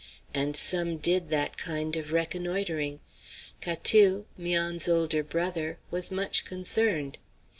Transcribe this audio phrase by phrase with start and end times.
[0.33, 3.01] And some did that kind of reconnoitring.
[3.61, 7.19] Catou, 'Mian's older brother, was much concerned.